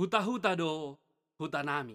[0.00, 0.96] huta-huta do
[1.36, 1.92] hutanami.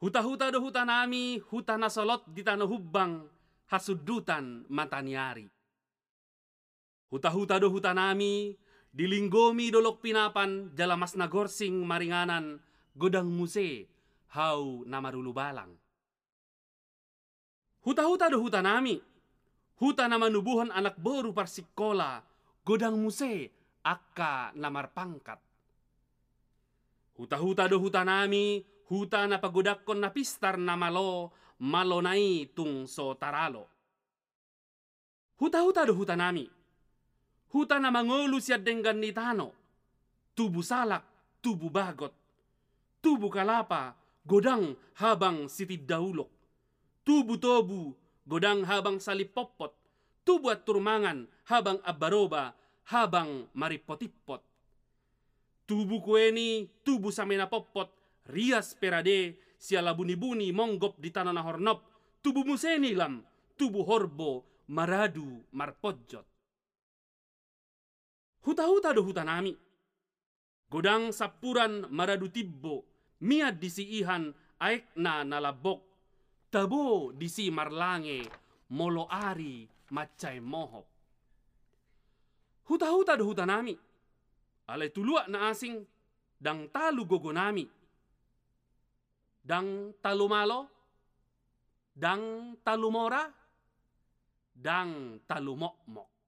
[0.00, 3.28] Huta-huta do hutanami, huta nasolot di tanah hubbang,
[3.68, 5.44] hasudutan mataniari.
[7.12, 8.56] Huta-huta do hutanami,
[8.88, 12.56] dilinggomi dolok pinapan, jalamas nagorsing maringanan,
[12.96, 13.84] godang muse,
[14.32, 15.76] hau namarulu balang.
[17.84, 18.96] Huta-huta do hutanami,
[19.76, 22.24] huta nama nubuhan anak boru parsikola,
[22.64, 23.52] godang muse,
[23.84, 25.49] akka namar pangkat.
[27.20, 33.68] Huta-huta do hutanami, huta na pagodakon na pistar na malo, malo nai tung so taralo.
[35.36, 36.48] Huta-huta do hutanami,
[37.52, 39.52] huta na mangolu siya denggan ni tano,
[40.32, 41.04] tubu salak,
[41.44, 42.16] tubu bagot,
[43.04, 43.92] tubu kalapa,
[44.24, 46.32] godang habang sitid daulok,
[47.04, 47.92] tubu tobu,
[48.24, 49.76] godang habang salipopot,
[50.24, 52.56] tubu at turmangan habang abaroba,
[52.88, 54.49] habang maripotipot.
[55.70, 57.86] Tubu kueni, tubu sa menapopot,
[58.26, 61.86] rias perade, siala buni-buni monggop di tanah na hornop,
[62.18, 63.22] tubu museni lam,
[63.54, 66.26] tubu horbo, maradu, marpojot.
[68.42, 69.54] Huta-huta do hutanami.
[70.66, 72.82] Godang sapuran maradu tibbo,
[73.22, 75.86] miad disiihan aek na nalabok,
[76.50, 78.26] tabo disi marlange,
[78.74, 80.90] molo ari macai mohop.
[82.66, 83.89] Huta-huta do hutanami.
[84.70, 85.82] Ale tulua na asing,
[86.38, 87.66] dang talu gogonami.
[89.42, 90.70] Dang talumalo,
[91.90, 93.26] dang talumora,
[94.54, 96.19] dang talumokmok.